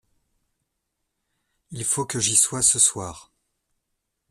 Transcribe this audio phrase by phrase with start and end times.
[1.69, 3.31] Il faut que j’y sois ce soir.